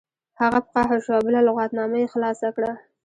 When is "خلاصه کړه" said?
2.13-2.71